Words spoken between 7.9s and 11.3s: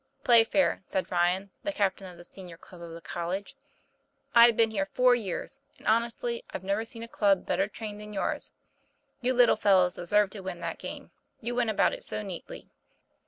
than yours. You little fellows deserved to win that game,